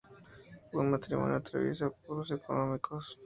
Un 0.79 0.85
matrimonio 0.91 1.35
atraviesa 1.37 1.83
apuros 1.85 2.29
económicos. 2.37 3.05